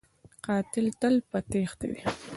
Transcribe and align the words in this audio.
قاتل 0.45 0.87
تل 0.99 1.15
په 1.29 1.37
تیښته 1.49 1.85
وي 1.91 2.01